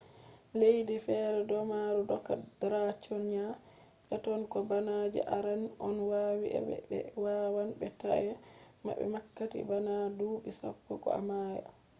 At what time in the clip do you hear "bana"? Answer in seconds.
4.69-4.95, 9.69-9.93